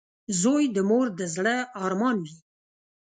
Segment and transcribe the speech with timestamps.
[0.41, 2.35] •زوی د مور د زړۀ ارمان وي.